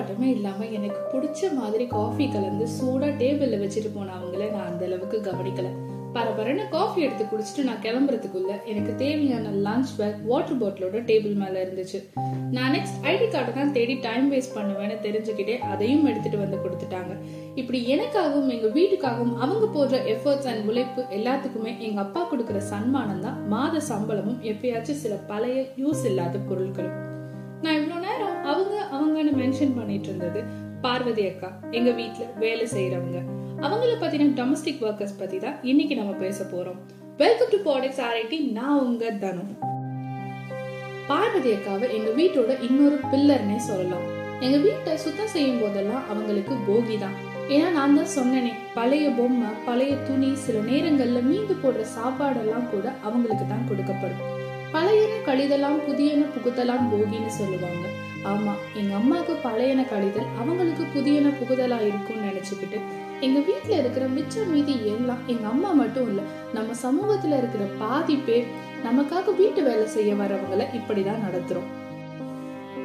ஆர்ப்பாட்டமே 0.00 0.28
இல்லாம 0.34 0.66
எனக்கு 0.76 1.00
பிடிச்ச 1.12 1.48
மாதிரி 1.56 1.84
காஃபி 1.96 2.26
கலந்து 2.34 2.66
சூடாக 2.74 3.12
டேபிள்ல 3.22 3.56
வச்சுட்டு 3.62 3.90
போனவங்கள 3.96 4.44
நான் 4.54 4.68
அந்த 4.72 4.84
அளவுக்கு 4.88 5.18
கவனிக்கலை. 5.26 5.72
பரபரன்னு 6.14 6.62
காஃபி 6.68 7.00
எடுத்து 7.06 7.24
குடிச்சிட்டு 7.24 7.62
நான் 7.66 7.82
கிளம்புறதுக்குள்ள 7.82 8.52
எனக்கு 8.70 8.92
தேவையான 9.02 9.50
லஞ்ச் 9.66 9.90
பேக் 9.98 10.16
வாட்டர் 10.30 10.58
பாட்டிலோட 10.62 11.02
டேபிள் 11.10 11.34
மேல 11.42 11.54
இருந்துச்சு. 11.64 11.98
நான் 12.56 12.72
நெக்ஸ்ட் 12.76 12.98
ஐடி 13.12 13.26
கார்டை 13.34 13.52
தான் 13.58 13.74
தேடி 13.76 13.94
டைம் 14.06 14.26
வேஸ்ட் 14.32 14.56
பண்ணுவேன்னு 14.56 14.96
தெரிஞ்சுக்கிட்டே 15.06 15.58
அதையும் 15.72 16.08
எடுத்துட்டு 16.12 16.40
வந்து 16.44 16.58
கொடுத்துட்டாங்க. 16.64 17.14
இப்படி 17.54 17.80
எனக்காகவும் 17.96 18.50
எங்க 18.56 18.70
வீட்டுக்காகவும் 18.78 19.36
அவங்க 19.44 19.68
போடுற 19.76 20.00
எஃபர்ட்ஸ் 20.14 20.50
அண்ட் 20.52 20.66
உழைப்பு 20.72 21.04
எல்லாத்துக்குமே 21.18 21.74
எங்க 21.88 22.00
அப்பா 22.06 22.24
கொடுக்குற 22.32 22.64
சன்மானம் 22.72 23.24
தான் 23.28 23.38
மாத 23.54 23.84
சம்பளமும் 23.92 24.42
எப்பயாச்சும் 24.52 25.02
சில 25.04 25.14
பழைய 25.32 25.60
யூஸ் 25.84 26.04
இல்லாத 26.12 26.42
பொருட்களும். 26.50 26.98
நான் 27.64 27.76
இவ்வளோ 27.78 27.96
நேரம் 28.04 28.36
அவங்க 28.50 28.74
அவங்கன்னு 28.94 29.32
மென்ஷன் 29.40 29.74
பண்ணிட்டு 29.78 30.08
இருந்தது 30.10 30.40
பார்வதி 30.84 31.24
அக்கா 31.30 31.48
எங்க 31.78 31.90
வீட்டில் 31.98 32.30
வேலை 32.42 32.66
செய்யறவங்க 32.74 33.18
அவங்கள 33.66 33.90
பத்தின 34.02 34.28
டொமஸ்டிக் 34.38 34.84
ஒர்க்கர்ஸ் 34.86 35.18
பத்தி 35.18 35.38
தான் 35.38 35.56
இன்னைக்கு 35.70 35.94
நம்ம 35.98 36.12
பேச 36.22 36.38
போறோம். 36.52 36.78
வெல்கம் 37.22 37.50
டு 37.54 37.58
பாடெக்ஸ் 37.66 38.00
ஆர்ஐடி 38.06 38.38
நான் 38.58 38.80
உங்க 38.86 39.10
தனு. 39.24 39.44
பார்வதி 41.10 41.52
அக்காவை 41.56 41.86
எங்க 41.98 42.10
வீட்டோட 42.20 42.56
இன்னொரு 42.68 42.98
பில்லர்னே 43.12 43.58
சொல்லலாம். 43.68 44.06
எங்க 44.46 44.58
வீட்டை 44.66 44.92
சுத்தம் 45.04 45.32
செய்யும் 45.34 45.60
போதெல்லாம் 45.62 46.04
அவங்களுக்கு 46.12 46.56
போகி 46.68 46.96
தான் 47.04 47.16
ஏன்னா 47.54 47.68
நான் 47.78 47.96
தான் 47.98 48.12
சொன்னேனே 48.16 48.52
பழைய 48.78 49.06
பொம்மை 49.18 49.48
பழைய 49.68 49.92
துணி 50.08 50.28
சில 50.44 50.58
நேரங்கள்ல 50.70 51.20
மீந்து 51.30 51.56
போடுற 51.62 51.84
சாப்பாடெல்லாம் 51.96 52.70
கூட 52.74 52.86
அவங்களுக்கு 53.06 53.46
தான் 53.52 53.68
கொடுக்கப்படும். 53.70 54.22
பழையன 54.72 55.14
கழிதலாம் 55.26 55.80
புதியன 55.86 56.26
புகுதலாம் 56.34 56.88
போகின்னு 56.92 57.26
சொல்லுவாங்க. 57.26 57.84
ஆமா 58.22 58.52
எங்க 58.74 58.94
அம்மாவுக்கு 58.94 59.34
பழையன 59.48 59.84
கழிதல் 59.92 60.28
அவங்களுக்கு 60.38 60.84
புதியன 60.94 61.32
புகுதலா 61.40 61.78
இருக்கும்னு 61.80 62.26
நினைச்சுக்கிட்டு 62.30 62.78
எங்க 63.20 63.38
வீட்டுல 63.38 63.78
இருக்கிற 63.78 64.06
மிச்சம் 64.06 64.50
மீதி 64.50 64.74
எல்லாம் 64.86 65.22
எங்க 65.26 65.48
அம்மா 65.48 65.70
மட்டும் 65.72 66.08
இல்ல 66.08 66.22
நம்ம 66.52 66.72
சமூகத்துல 66.82 67.38
இருக்கிற 67.38 67.64
பாதி 67.78 68.16
பேர் 68.16 68.46
நமக்காக 68.84 69.34
வீட்டு 69.36 69.62
வேலை 69.62 69.86
செய்ய 69.86 70.14
வரவங்களை 70.14 70.66
இப்படிதான் 70.78 71.24
நடத்துறோம். 71.26 71.68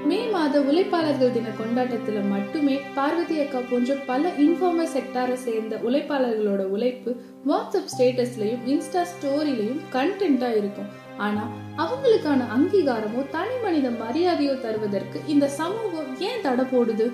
மே 0.10 0.18
மாத 0.32 0.60
உழைப்பாளர்கள் 0.60 1.32
தின 1.32 1.52
கொண்டாட்டத்துல 1.60 2.20
மட்டுமே 2.30 2.76
பார்வதி 2.96 3.40
அக்கா 3.40 3.60
போன்ற 3.70 3.94
பல 4.06 4.32
இன்ஃபார்மல் 4.38 4.94
செக்டாரை 4.96 5.34
சேர்ந்த 5.34 5.80
உழைப்பாளர்களோட 5.88 6.64
உழைப்பு 6.66 7.14
வாட்ஸ்அப் 7.48 7.92
ஸ்டேட்டஸ்லயும் 7.94 8.66
இன்ஸ்டா 8.66 9.04
ஸ்டோரிலையும் 9.14 9.82
கண்டென்ட்டா 9.94 10.52
இருக்கும். 10.58 10.92
ஆனா 11.18 11.48
அவங்களுக்கான 11.78 12.48
அங்கீகாரமோ 12.58 13.30
தனி 13.30 13.58
மனித 13.64 13.90
மரியாதையோ 13.90 14.62
தருவதற்கு 14.62 15.22
இந்த 15.28 15.48
சமூகம் 15.48 16.20
ஏன் 16.20 16.42
தடை 16.42 16.66
போடுது? 16.66 17.12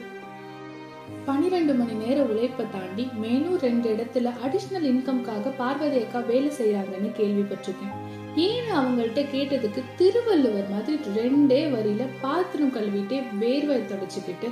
பனிரெண்டு 1.25 1.73
மணி 1.73 1.91
நேர 1.91 2.21
உழைப்பை 2.21 2.65
தாண்டி 2.69 3.09
மேலும் 3.15 3.57
ரெண்டு 3.57 3.95
இடத்துல 3.95 4.33
அடிஷ்னல் 4.45 4.87
இன்கம்காக 4.87 5.51
பார்வதி 5.57 5.97
அக்கா 5.97 6.19
வேலை 6.19 6.51
செய்யறாங்கன்னு 6.57 7.11
கேள்விப்பட்டிருக்கேன். 7.17 7.95
ஏன் 8.35 8.71
அவங்கள்ட்ட 8.71 9.25
கேட்டதுக்கு 9.33 9.83
திருவள்ளுவர் 9.97 10.69
மாதிரி 10.69 10.99
ரெண்டே 11.15 11.61
வரியில 11.75 12.07
பாத்திரம் 12.21 12.73
கழுவிட்டே 12.73 13.23
வேர்வை 13.41 13.81
தொடச்சுக்கிட்டு 13.85 14.49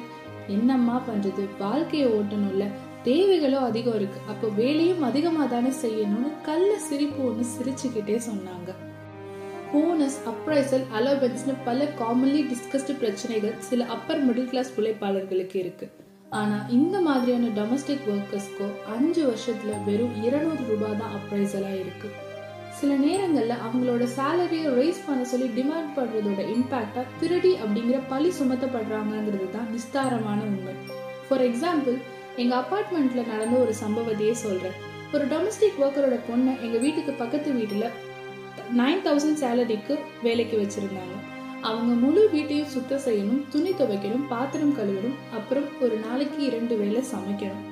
என்னம்மா 0.48 1.02
பண்றது? 1.08 1.48
வாழ்க்கையை 1.60 2.10
ஓட்டணும்ல. 2.10 2.68
தேவைகளும் 3.04 3.64
அதிகம் 3.64 3.96
இருக்கு. 3.96 4.20
அப்போ 4.28 4.48
வேலையும் 4.48 5.02
அதிகமா 5.02 5.46
தானே 5.46 5.70
செய்யணும்னு 5.82 6.32
கல்ல 6.44 6.78
சிரிப்பு 6.78 7.26
ஒன்று 7.26 7.46
சிரிச்சுக்கிட்டே 7.58 8.20
சொன்னாங்க. 8.30 8.89
போனஸ் 9.74 10.16
அப்ரைசல் 10.32 10.86
அலோவன்ஸ்னு 10.98 11.54
பல 11.66 11.88
காமன்லி 12.00 12.40
டிஸ்கஸ்டு 12.52 12.94
பிரச்சனைகள் 13.02 13.58
சில 13.68 13.86
அப்பர் 13.96 14.22
மிடில் 14.28 14.48
கிளாஸ் 14.52 14.72
உழைப்பாளர்களுக்கு 14.78 15.58
இருக்கு. 15.64 15.86
ஆனா 16.40 16.58
இந்த 16.78 16.96
மாதிரியான 17.08 17.52
டொமஸ்டிக் 17.58 18.08
ஒர்க்கர்ஸ்க்கோ 18.14 18.68
அஞ்சு 18.96 19.22
வருஷத்துல 19.30 19.76
வெறும் 19.86 20.16
இருநூறு 20.26 20.64
ரூபாய் 20.72 20.98
தான் 21.02 21.14
அப்ரைசலா 21.20 21.72
இருக்கு. 21.84 22.10
சில 22.80 22.92
நேரங்களில் 23.06 23.62
அவங்களோட 23.66 24.04
சேலரியை 24.18 24.68
ரைஸ் 24.80 25.06
பண்ண 25.08 25.24
சொல்லி 25.34 25.48
டிமாண்ட் 25.60 25.96
பண்ணுறதோட 25.98 26.42
இம்பேக்டாக 26.56 27.06
திருடி 27.22 27.54
அப்படிங்கிற 27.64 28.00
பழி 28.10 28.30
சுமத்தப்படுறாங்கங்கிறது 28.42 29.50
தான் 29.58 29.72
விஸ்தாரமான 29.78 30.40
உண்மை. 30.52 30.76
ஃபார் 31.28 31.46
எக்ஸாம்பிள் 31.50 31.98
எங்கள் 32.42 32.60
அப்பார்ட்மெண்ட்டில் 32.64 33.32
நடந்த 33.34 33.56
ஒரு 33.66 33.74
சம்பவத்தையே 33.84 34.36
சொல்கிறேன் 34.46 34.78
ஒரு 35.14 35.26
டொமஸ்டிக் 35.34 35.82
ஒர்க்கரோட 35.86 36.16
பொண்ணை 36.30 36.54
எங்கள் 36.66 36.84
வீட்டுக்கு 36.86 37.12
பக்கத்து 37.24 37.52
வீட்டில் 37.52 37.90
நைன் 38.78 39.04
தௌசண்ட் 39.06 39.42
சேலரிக்கு 39.42 40.00
வேலைக்கு 40.24 40.58
வச்சிருந்தாங்க. 40.58 41.16
அவங்க 41.62 41.94
முழு 41.94 42.30
வீட்டையும் 42.32 42.68
சுத்தம் 42.68 43.06
செய்யணும் 43.06 43.42
துணி 43.50 43.70
துவைக்கணும் 43.70 44.28
பாத்திரம் 44.30 44.78
கழுவணும் 44.78 45.18
அப்புறம் 45.34 45.64
ஒரு 45.82 45.96
நாளைக்கு 45.96 46.44
இரண்டு 46.44 46.78
வேளை 46.78 47.02
சமைக்கணும். 47.02 47.66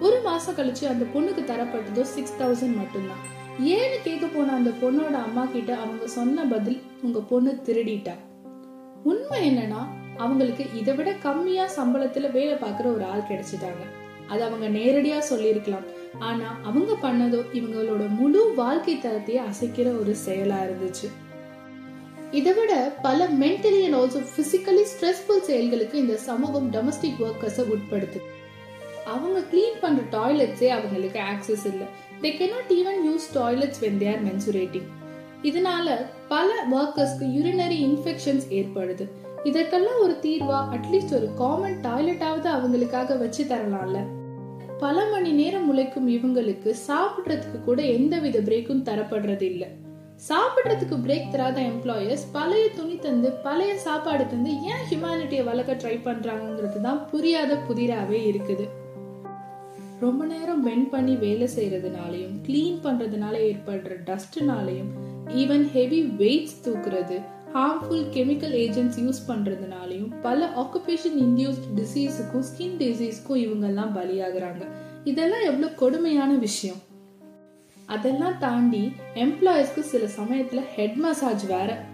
ஒரு 0.00 0.20
மாசம் 0.24 0.54
கழிச்சு 0.54 0.84
அந்த 0.84 1.04
பொண்ணுக்கு 1.14 1.42
தரப்பட்டதோ 1.50 2.02
சிக்ஸ் 2.02 2.36
தௌசண்ட் 2.40 2.76
மட்டும்தான். 2.76 3.22
ஏன்னு 3.60 3.98
கேட்க 4.04 4.26
போன 4.26 4.52
அந்த 4.52 4.70
பொண்ணோட 4.70 5.12
அம்மா 5.12 5.44
கிட்ட 5.44 5.76
அவங்க 5.76 6.06
சொன்ன 6.06 6.44
பதில் 6.44 6.82
உங்க 7.02 7.20
பொண்ணு 7.20 7.60
திருடிட்டா. 7.66 8.14
உண்மை 9.02 9.56
என்னன்னா 9.56 9.82
அவங்களுக்கு 10.16 10.64
இதை 10.74 10.94
விட 10.94 11.12
கம்மியா 11.12 11.66
சம்பளத்துல 11.76 12.30
வேலை 12.30 12.54
பார்க்குற 12.54 12.94
ஒரு 12.94 13.04
ஆள் 13.04 13.28
கிடைச்சிட்டாங்க. 13.30 13.84
அது 14.28 14.42
அவங்க 14.44 14.68
நேரடியா 14.78 15.18
சொல்லியிருக்கலாம். 15.18 16.00
ஆனா 16.18 16.56
அவங்க 16.62 16.92
பண்ணதோ 17.02 17.40
இவங்களோட 17.52 18.08
முழு 18.08 18.52
வாழ்க்கை 18.54 18.96
தரத்தையே 18.96 19.40
அசைக்கிற 19.50 20.00
ஒரு 20.00 20.16
செயலா 20.26 20.58
இருந்துச்சு. 20.68 21.08
இதை 22.30 22.52
விட 22.52 22.92
பல 23.02 23.28
mentally 23.28 23.84
and 23.84 23.94
also 23.94 24.22
physically 24.36 24.84
stressful 24.92 25.40
செயல்களுக்கு 25.40 25.98
இந்த 25.98 26.16
சமூகம் 26.16 26.72
டொமஸ்டிக் 26.72 27.20
ஒர்க்கர்ஸை 27.20 27.64
உட்படுத்து 27.64 28.20
அவங்க 29.06 29.40
கிளீன் 29.40 29.80
பண்ற 29.80 30.18
டாய்லெட்ஸே 30.18 30.68
அவங்களுக்கு 30.68 31.20
ஆக்சஸ் 31.20 31.64
இல்லை. 31.64 31.86
They 32.22 32.24
cannot 32.24 32.72
even 32.72 33.00
use 33.08 33.38
toilets 33.38 33.80
when 33.80 33.98
they 33.98 34.10
are 34.10 34.24
menstruating 34.24 34.88
இதனால 35.42 36.06
பல 36.28 36.66
ஒர்க்கர்ஸ்க்கு 36.70 37.24
யூரினரி 37.24 37.78
இன்ஃபெக்ஷன்ஸ் 37.84 38.46
ஏற்படுது. 38.50 39.08
இதற்கெல்லாம் 39.44 40.00
ஒரு 40.00 40.18
தீர்வா 40.22 40.78
அட்லீஸ்ட் 40.78 41.14
ஒரு 41.14 41.34
காமன் 41.34 41.80
டாய்லெட்டாவது 41.82 42.48
அவங்களுக்காக 42.56 43.18
வச்சு 43.18 43.44
தரலாம்ல. 43.44 44.06
பல 44.82 45.04
மணி 45.10 45.32
நேரம் 45.32 45.68
உழைக்கும் 45.68 46.08
இவங்களுக்கு 46.08 46.70
சாப்பிடுறதுக்கு 46.88 47.58
கூட 47.64 47.82
எந்தவித 47.82 48.38
பிரேக்கும் 48.40 48.84
தரப்படுறது 48.88 49.42
இல்ல 49.42 49.64
சாப்பிடுறதுக்கு 50.28 50.96
பிரேக் 51.04 51.30
தராத 51.30 51.58
எம்ப்ளாயர்ஸ் 51.60 52.24
பழைய 52.32 52.68
துணி 52.76 52.96
தந்து 52.96 53.30
பழைய 53.42 53.72
சாப்பாடு 53.78 54.24
தந்து 54.26 54.50
ஏன் 54.50 54.84
ஹியூமனிட்டியை 54.90 55.44
வளர்க்க 55.44 55.74
ட்ரை 55.74 55.94
பண்றாங்கிறது 56.04 56.80
தான் 56.80 57.00
புரியாத 57.10 57.58
புதிராவே 57.68 58.20
இருக்குது. 58.32 58.66
ரொம்ப 60.00 60.24
நேரம் 60.24 60.62
வென் 60.66 60.88
பண்ணி 60.88 61.14
வேலை 61.16 61.48
செய்யறதுனாலையும் 61.56 62.36
கிளீன் 62.46 62.80
பண்றதுனால 62.84 63.34
ஏற்படுற 63.50 63.96
டஸ்ட்னாலையும் 64.08 64.90
ஈவன் 65.36 65.66
ஹெவி 65.72 66.00
வெயிட்ஸ் 66.18 66.60
தூக்குறது 66.64 67.18
ஹார்ம்ஃபுல் 67.54 68.04
கெமிக்கல் 68.14 68.54
ஏஜென்ட்ஸ் 68.64 69.00
யூஸ் 69.00 69.22
பண்றதுனாலையும் 69.28 70.14
பல 70.22 70.52
ஆக்குபேஷன் 70.56 71.18
இன்டியூஸ்ட் 71.18 71.66
டிசீஸுக்கும் 71.76 72.44
ஸ்கின் 72.50 72.76
டிசீஸ்க்கும் 72.78 73.40
இவங்கெல்லாம் 73.44 73.94
பலியாகிறாங்க. 73.96 74.66
இதெல்லாம் 75.04 75.40
எவ்வளோ 75.40 75.68
கொடுமையான 75.74 76.34
விஷயம். 76.34 76.76
அதெல்லாம் 77.86 78.38
தாண்டி 78.38 78.92
எம்ப்ளாயிஸ்க்கு 79.14 79.80
சில 79.80 80.06
சமயத்தில் 80.06 80.68
ஹெட் 80.74 80.94
மசாஜ் 80.94 81.46
வேற. 81.46 81.84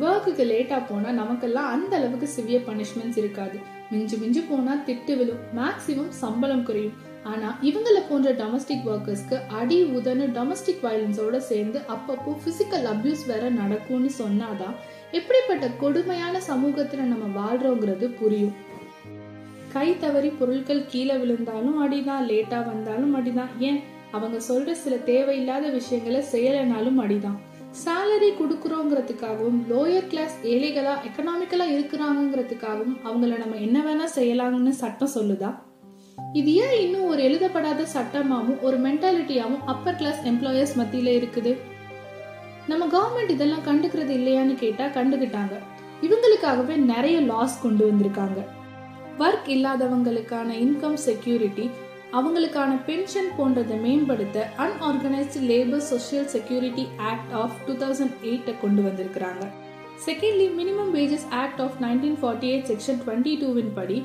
ஒர்க்குக்கு 0.00 0.44
லேட்டா 0.44 0.82
போனால் 0.88 1.14
நமக்கெல்லாம் 1.14 1.70
அந்த 1.70 1.96
அளவுக்கு 1.96 2.28
சிவியர் 2.36 2.68
பனிஷ்மெண்ட்ஸ் 2.70 3.16
இருக்காது. 3.16 3.58
மிஞ்சு 3.90 4.16
மிஞ்சு 4.16 4.42
போனால் 4.48 4.84
திட்டு 4.86 5.16
விழும். 5.16 5.42
மேக்சிமம் 5.56 6.08
சம்பளம் 6.08 6.64
குறையும். 6.64 6.92
ஆனால் 7.24 7.54
இவங்கள 7.62 7.98
போன்ற 8.08 8.32
டொமஸ்டிக் 8.32 8.86
ஒர்க்கர்ஸ்க்கு 8.86 9.36
அடி 9.48 9.82
உதனு 9.82 10.26
டொமஸ்டிக் 10.26 10.82
வயலன்ஸோட 10.82 11.36
சேர்ந்து 11.36 11.78
அப்பப்போ 11.78 12.32
ஃபிசிக்கல் 12.32 12.86
அப்யூஸ் 12.86 13.26
வேற 13.26 13.48
நடக்கும்னு 13.48 14.10
சொன்னாதான் 14.18 14.74
எப்படிப்பட்ட 15.10 15.68
கொடுமையான 15.68 16.40
சமூகத்தில் 16.40 17.00
நம்ம 17.00 17.26
வாழ்றோங்கிறது 17.40 18.18
புரியும். 18.18 18.54
கை 19.72 19.98
தவறி 19.98 20.28
பொருட்கள் 20.28 20.86
கீழே 20.86 21.14
விழுந்தாலும் 21.14 21.78
அடிதான் 21.82 22.26
லேட்டாக 22.26 22.66
வந்தாலும் 22.66 23.14
அடிதான். 23.16 23.48
ஏன்? 23.58 23.80
அவங்க 24.10 24.36
சொல்ற 24.48 24.72
சில 24.72 24.96
தேவையில்லாத 24.96 25.68
விஷயங்களை 25.68 26.24
செய்யலைனாலும் 26.32 27.00
அடிதான். 27.00 27.38
சேலரி 27.84 28.30
கொடுக்குறோங்கிறதுக்காகவும் 28.30 29.60
லோயர் 29.70 30.06
கிளாஸ் 30.06 30.36
ஏழைகளா 30.42 30.94
எக்கனாமிக்கலா 31.08 31.66
இருக்கிறாங்கிறதுக்காகவும் 31.76 32.96
அவங்கள 33.04 33.38
நம்ம 33.38 33.56
என்ன 33.56 33.80
வேணா 33.80 34.08
செய்யலாம்னு 34.18 34.70
சட்டம் 34.70 35.14
சொல்லுதா? 35.14 35.50
இது 36.38 36.54
ஏன் 36.54 36.76
இன்னும் 36.84 37.08
ஒரு 37.08 37.20
எழுதப்படாத 37.22 37.82
சட்டமாகவும் 37.92 38.62
ஒரு 38.66 38.76
மென்டாலிட்டியாகவும் 38.84 39.66
அப்பர் 39.72 39.98
கிளாஸ் 39.98 40.22
எம்ப்ளாயர்ஸ் 40.30 40.72
மத்தியில் 40.74 41.10
இருக்குது? 41.18 41.52
நம்ம 42.70 42.86
கவர்மெண்ட் 42.94 43.32
இதெல்லாம் 43.34 43.66
கண்டுக்கிறது 43.68 44.12
இல்லையான்னு 44.18 44.54
கேட்டால் 44.54 44.94
கண்டுக்கிட்டாங்க 44.96 45.54
இவங்களுக்காகவே 46.06 46.76
நிறைய 46.92 47.20
லாஸ் 47.20 47.54
கொண்டு 47.62 47.84
வந்திருக்காங்க. 47.90 48.40
ஒர்க் 49.18 49.50
இல்லாதவங்களுக்கான 49.56 50.48
இன்கம் 50.64 50.98
செக்யூரிட்டி 51.06 51.66
அவங்களுக்கான 52.18 52.72
பென்ஷன் 52.88 53.30
போன்றதை 53.38 53.78
மேம்படுத்த 53.84 54.48
unorganised 54.64 55.44
labour 55.52 55.86
social 55.92 56.28
security 56.34 56.86
act 57.12 57.32
of 57.42 57.56
two 57.66 57.72
thousand 57.84 58.18
எயிட்டை 58.30 58.56
கொண்டு 58.64 58.82
வந்திருக்கிறாங்க. 58.82 59.44
Secondly 60.06 60.48
minimum 60.60 60.92
wages 60.98 61.30
act 61.44 61.62
of 61.66 61.78
nineteen 61.80 62.20
forty 62.22 62.50
eight 62.52 62.68
section 62.72 63.00
twenty 63.04 63.34
டூவின் 63.44 63.72
படி 63.78 63.98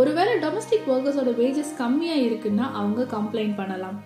ஒருவேளை 0.00 0.34
டொமஸ்டிக் 0.42 0.86
ஒர்க்கர்ஸோட 0.92 1.30
வேஜஸ் 1.40 1.72
கம்மியாக 1.80 2.22
இருக்குன்னா 2.28 2.66
அவங்க 2.80 3.02
கம்ப்ளைண்ட் 3.16 3.56
பண்ணலாம். 3.56 3.98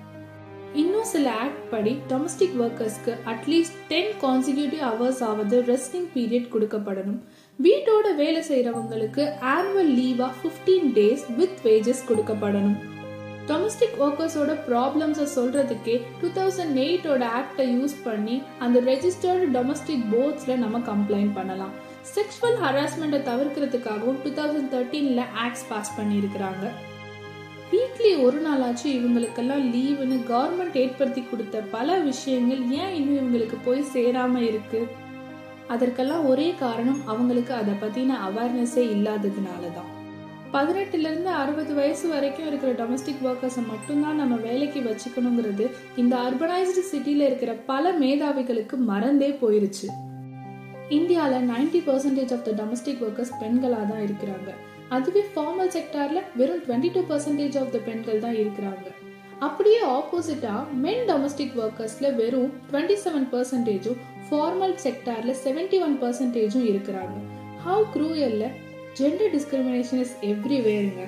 இன்னும் 0.73 1.07
சில 1.13 1.27
ஆக்ட் 1.43 1.71
படி 1.71 1.93
domestic 2.09 2.57
ஒர்க்கர்ஸ்க்கு 2.63 3.13
at least 3.33 3.77
ten 3.89 4.11
consecutive 4.25 4.83
hours 4.89 5.23
ஆவது 5.29 5.63
ரெஸ்டிங் 5.71 6.09
பீரியட் 6.17 6.51
கொடுக்கப்படணும். 6.55 7.21
வீட்டோட 7.59 8.15
வேலை 8.23 8.43
செய்கிறவங்களுக்கு 8.51 9.25
ஆனுவல் 9.55 9.93
லீவாக 10.01 10.33
ஃபிஃப்டீன் 10.41 10.91
டேஸ் 10.99 11.25
வித் 11.39 11.59
வேஜஸ் 11.65 12.05
கொடுக்கப்படணும். 12.11 12.77
டொமஸ்டிக் 13.49 13.99
ஒர்க்கர்ஸோட 14.05 14.53
ப்ராப்ளம்ஸை 14.69 15.27
சொல்கிறதுக்கே 15.39 15.97
டூ 16.21 16.29
தௌசண்ட் 16.39 16.77
எயிட்டோட 16.87 17.25
ஆக்டை 17.41 17.67
யூஸ் 17.79 17.97
பண்ணி 18.05 18.43
அந்த 18.59 18.81
ரெஜிஸ்டர்டு 18.93 19.53
டொமஸ்டிக் 19.57 20.07
போர்ட்ஸில் 20.15 20.63
நம்ம 20.65 20.79
கம்ப்ளைண்ட் 20.93 21.35
பண்ணலாம். 21.35 21.75
செக்ஷுவல் 22.15 22.59
ஹராஸ்மெண்ட்டை 22.65 23.21
தவிர்க்கிறதுக்காகவும் 23.29 24.21
டூ 24.25 24.31
தௌசண்ட் 24.39 24.71
தேர்ட்டீனில் 24.75 25.23
ஆக்ட்ஸ் 25.45 25.67
பாஸ் 25.71 25.97
பண்ணியிருக்கிறாங்க. 25.99 26.67
வீக்லி 27.73 28.11
ஒரு 28.25 28.39
நாளாச்சும் 28.47 28.97
இவங்களுக்கெல்லாம் 28.99 29.65
லீவுன்னு 29.73 30.17
கவர்மெண்ட் 30.29 30.77
ஏற்படுத்தி 30.83 31.23
கொடுத்த 31.23 31.63
பல 31.75 31.99
விஷயங்கள் 31.99 32.63
ஏன் 32.81 32.95
இன்னும் 32.99 33.19
இவங்களுக்கு 33.21 33.59
போய் 33.65 33.91
சேராமல் 33.95 34.47
இருக்குது 34.51 34.93
அதற்கெல்லாம் 35.75 36.25
ஒரே 36.25 36.49
காரணம் 36.63 37.01
அவங்களுக்கு 37.07 37.53
அதை 37.55 37.75
பற்றின 37.83 38.19
அவேர்னஸே 38.29 38.85
இல்லாததுனால 38.95 39.63
தான் 39.79 39.91
பதினெட்டுலேருந்து 40.53 41.31
அறுபது 41.43 41.73
வயசு 41.75 42.07
வரைக்கும் 42.09 42.47
இருக்கிற 42.47 42.73
டொமஸ்டிக் 42.73 43.25
ஒர்க்கர்ஸை 43.29 43.63
மட்டும்தான் 43.73 44.21
நம்ம 44.23 44.35
வேலைக்கு 44.49 44.81
வச்சுக்கணுங்கிறது 44.81 45.65
இந்த 45.97 46.17
அர்பனைஸ்டு 46.17 46.85
சிட்டியில் 46.93 47.29
இருக்கிற 47.29 47.53
பல 47.73 47.93
மேதாவிகளுக்கு 48.03 48.77
மறந்தே 48.91 49.31
போயிருச்சு. 49.43 49.89
இந்தியாவில் 50.95 51.47
ninety 51.53 51.79
percentage 51.87 52.33
of 52.35 52.45
the 52.47 52.51
domestic 52.59 53.01
workers 53.07 53.33
பெண்களாக 53.41 53.85
தான் 53.93 54.03
இருக்கிறாங்க. 54.07 54.51
அதுவே 54.97 55.23
ஃபார்மல் 55.33 55.73
செக்டாரில் 55.77 56.27
வெறும் 56.39 56.61
twenty 56.67 56.91
two 56.97 57.01
percentage 57.09 57.57
of 57.63 57.73
the 57.75 57.79
பெண்கள் 57.89 58.23
தான் 58.25 58.37
இருக்கிறாங்க. 58.43 58.87
அப்படியே 59.47 59.81
ஆப்போசிட்டாக 59.97 60.61
மென் 60.85 61.03
டொமஸ்டிக் 61.09 61.57
ஒர்க்கர்ஸில் 61.65 62.15
வெறும் 62.21 62.53
டுவெண்ட்டி 62.71 62.97
செவன் 63.05 63.27
பர்சன்டேஜும் 63.33 63.99
ஃபார்மல் 64.29 64.77
செக்டாரில் 64.85 65.39
செவன்டி 65.45 65.81
ஒன் 65.87 65.97
பர்சன்டேஜும் 66.05 66.69
இருக்கிறாங்க. 66.73 67.17
ஹவு 67.67 67.85
க்ரூயல்ல 67.95 68.45
gender 69.01 69.33
discrimination 69.37 70.03
is 70.05 70.17
எவ்ரிவேருங்க 70.31 71.05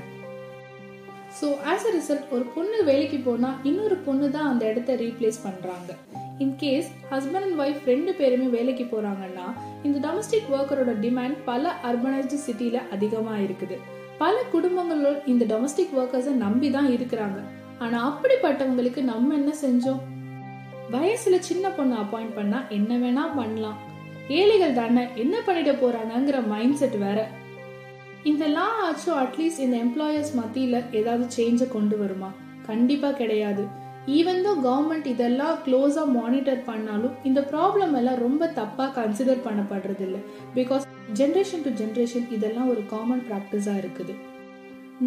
so 1.38 1.48
as 1.72 1.86
a 1.88 1.92
result 1.98 2.30
ஒரு 2.36 2.44
பொண்ணு 2.54 2.78
வேலைக்கு 2.90 3.18
போனால் 3.26 3.58
இன்னொரு 3.70 3.96
பொண்ணு 4.06 4.28
தான் 4.36 4.48
அந்த 4.50 4.64
இடத்த 4.72 4.94
ரீப்ளேஸ் 5.04 5.38
பண்ணுறாங்க 5.46 5.90
இன்கேஸ் 6.38 6.88
ஹஸ்பண்ட் 7.10 7.44
அண்ட் 7.46 7.60
ஒய்ஃப் 7.60 7.84
ரெண்டு 7.84 8.12
பேருமே 8.12 8.46
வேலைக்கு 8.46 8.84
போகிறாங்கன்னா 8.84 9.46
இந்த 9.82 10.08
டொமஸ்டிக் 10.08 10.50
ஒர்க்கரோட 10.50 10.92
டிமாண்ட் 11.04 11.36
பல 11.44 11.72
அர்பனைஸ்டு 11.84 12.38
சிட்டியில் 12.46 12.80
அதிகமாக 12.90 13.38
இருக்குது. 13.38 13.78
பல 14.18 14.34
குடும்பங்களோட 14.52 15.16
இந்த 15.26 15.44
டொமஸ்டிக் 15.44 15.96
ஒர்க்கர்ஸை 15.96 16.34
நம்பி 16.44 16.70
தான் 16.70 16.86
இருக்கிறாங்க. 16.86 17.40
ஆனால் 17.78 18.06
அப்படிப்பட்டவங்களுக்கு 18.10 19.02
நம்ம 19.02 19.34
என்ன 19.34 19.52
செஞ்சோம்? 19.62 20.00
வயசுல 20.92 21.38
சின்ன 21.38 21.70
பொண்ணு 21.70 21.96
அப்பாயிண்ட் 21.96 22.34
பண்ணா 22.34 22.62
என்ன 22.68 22.96
வேணா 22.96 23.36
பண்ணலாம். 23.36 23.78
ஏழைகள் 24.28 24.72
தானே 24.72 25.06
என்ன 25.14 25.36
பண்ணிட 25.46 25.72
போகிறாங்கங்கிற 25.82 26.46
மைண்ட் 26.46 26.74
செட் 26.74 26.98
வேற. 26.98 27.28
இந்த 28.22 28.46
லா 28.46 28.68
ஆச்சும் 28.86 29.18
அட்லீஸ்ட் 29.22 29.58
இந்த 29.58 29.76
எம்ப்ளாயர்ஸ் 29.76 30.32
மத்தியில 30.40 30.82
ஏதாவது 30.92 31.26
சேஞ்சை 31.36 31.68
கொண்டு 31.68 31.98
வருமா? 31.98 32.30
கண்டிப்பா 32.66 33.10
கிடையாது. 33.10 33.77
ஈவன் 34.16 34.38
தோ 34.44 34.52
கவர்மெண்ட் 34.66 35.06
இதெல்லாம் 35.12 35.56
க்ளோஸாக 35.64 36.12
மானிட்டர் 36.18 36.60
பண்ணாலும் 36.68 37.16
இந்த 37.28 37.40
ப்ராப்ளம் 37.50 37.94
எல்லாம் 38.00 38.20
ரொம்ப 38.26 38.46
தப்பாக 38.58 38.90
கன்சிடர் 38.98 39.42
பண்ணப்படுறது 39.46 40.02
இல்லை 40.06 40.20
பிகாஸ் 40.58 40.84
ஜென்ரேஷன் 41.20 41.64
டு 41.66 41.70
ஜென்ரேஷன் 41.80 42.26
இதெல்லாம் 42.36 42.70
ஒரு 42.72 42.82
காமன் 42.92 43.22
ப்ராக்டிஸாக 43.28 43.80
இருக்குது. 43.82 44.14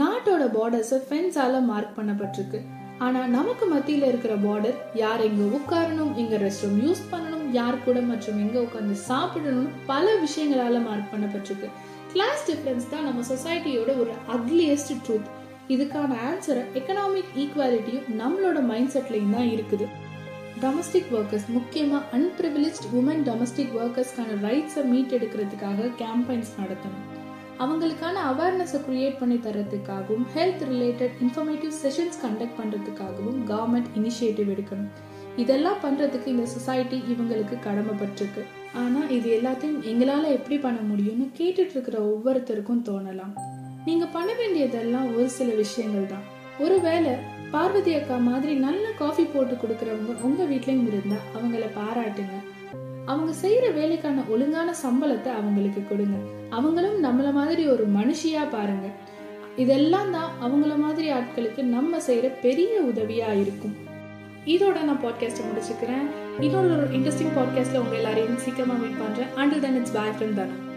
நாட்டோட 0.01 0.43
பார்டர்ஸை 0.57 0.99
ஃபென்ஸால 1.07 1.63
மார்க் 1.71 1.97
பண்ணப்பட்டிருக்கு. 1.97 2.59
ஆனால் 3.05 3.33
நமக்கு 3.37 3.65
மத்தியில் 3.73 4.07
இருக்கிற 4.09 4.33
பார்டர் 4.45 4.77
யார் 5.03 5.21
எங்கே 5.29 5.45
உட்காரணும் 5.57 6.13
எங்கே 6.21 6.37
ரெஸ்ட் 6.45 6.65
ரூம் 6.65 6.79
யூஸ் 6.85 7.03
பண்ணணும் 7.11 7.45
யார் 7.59 7.83
கூட 7.85 7.99
மற்றும் 8.11 8.39
எங்கே 8.45 8.59
உட்காந்து 8.65 8.97
சாப்பிடணும்னு 9.09 9.71
பல 9.91 10.05
விஷயங்களால் 10.25 10.85
மார்க் 10.87 11.11
பண்ணப்பட்டிருக்கு. 11.13 11.69
கிளாஸ் 12.13 12.43
டிஃப்ரென்ஸ் 12.49 12.91
தான் 12.93 13.07
நம்ம 13.09 13.23
சொசைட்டியோட 13.33 13.91
ஒரு 14.03 14.13
அக்லியஸ்ட் 14.37 14.93
ட்ரூத் 15.05 15.29
இதுக்கான 15.73 16.11
ஆன்சரை 16.29 16.63
எக்கனாமிக் 16.79 17.33
ஈக்குவாலிட்டியும் 17.43 18.07
நம்மளோட 18.21 18.59
மைண்ட் 18.71 18.93
செட்லையும் 18.95 19.35
தான் 19.37 19.51
இருக்குது. 19.55 19.87
டொமஸ்டிக் 20.63 21.11
ஒர்க்கர்ஸ் 21.17 21.47
முக்கியமாக 21.57 22.17
அன்பிரிவிலேஜ் 22.17 22.81
உமன் 22.97 23.23
டொமஸ்டிக் 23.27 23.75
ஒர்க்கர்ஸ்க்கான 23.83 24.35
ரைட்ஸை 24.47 24.83
மீட் 24.91 25.15
எடுக்கிறதுக்காக 25.17 25.89
கேம்பெயின்ஸ் 26.01 26.51
நடத்தணும். 26.61 27.05
அவங்களுக்கான 27.63 28.21
அவேர்னஸை 28.31 28.79
க்ரியேட் 28.85 29.17
பண்ணி 29.21 29.37
தரத்துக்காகவும் 29.45 30.27
health 30.35 30.63
related 30.71 31.15
informative 31.25 31.73
sessions 31.81 32.19
conduct 32.23 32.57
பண்ணுறதுக்காகவும் 32.59 33.39
government 33.51 33.89
initiative 33.99 34.51
எடுக்கணும். 34.55 34.91
இதெல்லாம் 35.43 35.81
பண்ணுறதுக்கு 35.83 36.31
இந்த 36.33 36.45
சொசைட்டி 36.55 36.97
இவங்களுக்கு 37.13 37.57
கடமைப்பட்டிருக்கு 37.67 38.41
ஆனால் 38.81 39.09
இது 39.17 39.29
எல்லாத்தையும் 39.37 39.81
எங்களால் 39.91 40.35
எப்படி 40.37 40.57
பண்ண 40.65 40.79
முடியும்னு 40.91 41.27
கேட்டுட்ருக்கிற 41.39 41.97
ஒவ்வொருத்தருக்கும் 42.11 42.85
தோணலாம். 42.89 43.33
நீங்க 43.85 44.05
பண்ண 44.05 44.33
வேண்டியதெல்லாம் 44.33 45.15
ஒரு 45.15 45.29
சில 45.29 45.53
விஷயங்கள் 45.53 46.05
தான். 46.05 46.25
ஒருவேளை 46.59 47.11
பார்வதி 47.51 47.93
அக்கா 47.93 48.17
மாதிரி 48.17 48.53
நல்ல 48.53 48.89
காஃபி 48.91 49.23
போட்டு 49.23 49.53
கொடுக்கறவங்க 49.53 50.21
உங்க 50.21 50.43
வீட்லயும் 50.43 50.87
இருந்தா 50.87 51.15
அவங்கள 51.35 51.63
பாராட்டுங்க. 51.75 52.35
அவங்க 53.05 53.31
செய்யற 53.41 53.73
வேலைக்கான 53.73 54.23
ஒழுங்கான 54.29 54.73
சம்பளத்தை 54.83 55.31
அவங்களுக்கு 55.31 55.87
கொடுங்க. 55.87 56.17
அவங்களும் 56.49 57.03
நம்மள 57.03 57.33
மாதிரி 57.33 57.67
ஒரு 57.67 57.87
மனுஷியா 57.87 58.49
பாருங்க. 58.51 58.87
இதெல்லாம் 59.55 60.11
தான் 60.11 60.31
அவங்கள 60.43 60.77
மாதிரி 60.77 61.11
ஆட்களுக்கு 61.11 61.63
நம்ம 61.63 61.97
செய்யற 61.97 62.31
பெரிய 62.41 62.81
உதவியா 62.81 63.41
இருக்கும். 63.41 63.75
இதோட 64.45 64.83
நான் 64.83 65.03
பாட்காஸ்ட்டை 65.03 65.43
முடிச்சுக்கிறேன். 65.49 66.05
இன்னொரு 66.39 66.87
இன்ட்ரெஸ்டிங் 66.91 67.35
பாட்காஸ்ட்ல 67.37 67.77
உங்க 67.77 67.95
எல்லாரையும் 67.95 68.37
சீக்கிரமா 68.37 68.73
மீட் 68.73 68.99
பண்றேன். 68.99 69.27
Until 69.35 69.59
then 69.59 69.75
it's 69.75 69.91
back 69.91 70.19
from 70.19 70.70